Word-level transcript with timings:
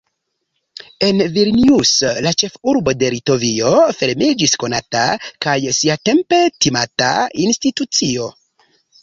En 1.07 1.19
Vilnius, 1.33 1.91
la 2.27 2.31
ĉefurbo 2.43 2.93
de 3.03 3.11
Litovio, 3.15 3.75
fermiĝis 3.99 4.57
konata– 4.65 5.05
kaj 5.47 5.55
siatempe 5.83 6.41
timata– 6.67 7.13
institucio. 7.47 8.33